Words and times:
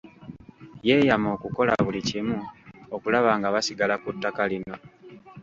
Yeeyama 0.87 1.29
okukola 1.35 1.73
buli 1.85 2.01
kimu 2.09 2.37
okulaba 2.95 3.31
nga 3.37 3.49
basigala 3.55 3.95
ku 4.03 4.09
ttaka 4.15 4.43
lino. 4.51 4.75